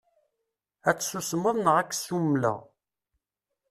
Ad 0.89 0.97
tsusmeḍ 0.97 1.55
neɣ 1.59 1.75
ad 1.77 1.87
k-ssumleɣ. 1.89 2.59